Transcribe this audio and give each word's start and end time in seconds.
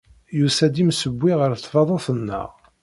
Yusa-d 0.37 0.75
yimsewwi 0.79 1.33
ɣer 1.39 1.51
tdabut-nneɣ. 1.57 2.49